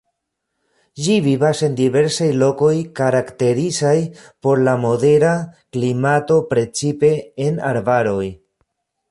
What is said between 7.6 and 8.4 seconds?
arbaroj.